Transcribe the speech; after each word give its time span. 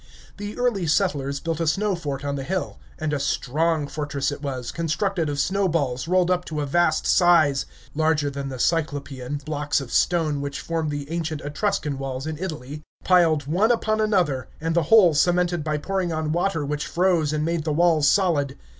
The 0.37 0.57
Early 0.57 0.87
Settlers 0.87 1.39
built 1.39 1.59
a 1.59 1.67
snow 1.67 1.93
fort 1.93 2.25
on 2.25 2.33
the 2.35 2.41
hill, 2.43 2.79
and 2.97 3.13
a 3.13 3.19
strong 3.19 3.85
fortress 3.85 4.31
it 4.31 4.41
was, 4.41 4.71
constructed 4.71 5.29
of 5.29 5.39
snowballs, 5.39 6.07
rolled 6.07 6.31
up 6.31 6.43
to 6.45 6.59
a 6.59 6.65
vast 6.65 7.05
size 7.05 7.67
(larger 7.93 8.31
than 8.31 8.49
the 8.49 8.57
cyclopean 8.57 9.35
blocks 9.45 9.79
of 9.79 9.93
stone 9.93 10.41
which 10.41 10.59
form 10.59 10.89
the 10.89 11.07
ancient 11.11 11.41
Etruscan 11.41 11.99
walls 11.99 12.25
in 12.25 12.39
Italy), 12.39 12.81
piled 13.03 13.45
one 13.45 13.69
upon 13.69 14.01
another, 14.01 14.47
and 14.59 14.73
the 14.73 14.81
whole 14.89 15.13
cemented 15.13 15.63
by 15.63 15.77
pouring 15.77 16.11
on 16.11 16.31
water 16.31 16.65
which 16.65 16.87
froze 16.87 17.31
and 17.31 17.45
made 17.45 17.63
the 17.63 17.71
walls 17.71 18.09
solid. 18.09 18.57